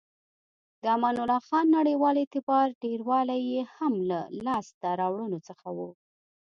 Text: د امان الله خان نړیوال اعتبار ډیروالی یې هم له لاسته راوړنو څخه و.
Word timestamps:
د 0.81 0.83
امان 0.95 1.15
الله 1.21 1.41
خان 1.47 1.65
نړیوال 1.77 2.15
اعتبار 2.19 2.67
ډیروالی 2.81 3.41
یې 3.51 3.61
هم 3.75 3.93
له 4.09 4.19
لاسته 4.47 4.87
راوړنو 5.01 5.39
څخه 5.47 5.67
و. 5.77 5.79